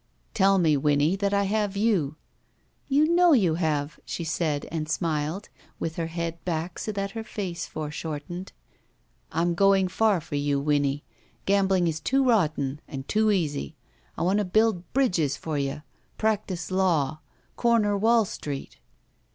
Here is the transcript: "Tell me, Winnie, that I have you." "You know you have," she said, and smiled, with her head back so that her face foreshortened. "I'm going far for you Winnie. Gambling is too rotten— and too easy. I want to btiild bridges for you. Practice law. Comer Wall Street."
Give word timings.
"Tell 0.33 0.57
me, 0.57 0.75
Winnie, 0.75 1.15
that 1.17 1.31
I 1.31 1.43
have 1.43 1.77
you." 1.77 2.15
"You 2.87 3.05
know 3.07 3.33
you 3.33 3.53
have," 3.61 3.99
she 4.03 4.23
said, 4.23 4.67
and 4.71 4.89
smiled, 4.89 5.49
with 5.79 5.95
her 5.97 6.07
head 6.07 6.43
back 6.43 6.79
so 6.79 6.91
that 6.93 7.11
her 7.11 7.23
face 7.23 7.67
foreshortened. 7.67 8.51
"I'm 9.31 9.53
going 9.53 9.87
far 9.87 10.19
for 10.19 10.33
you 10.33 10.59
Winnie. 10.59 11.03
Gambling 11.45 11.87
is 11.87 11.99
too 11.99 12.23
rotten— 12.27 12.81
and 12.87 13.07
too 13.07 13.29
easy. 13.29 13.75
I 14.17 14.23
want 14.23 14.39
to 14.39 14.45
btiild 14.45 14.81
bridges 14.91 15.37
for 15.37 15.59
you. 15.59 15.83
Practice 16.17 16.71
law. 16.71 17.19
Comer 17.55 17.95
Wall 17.95 18.25
Street." 18.25 18.79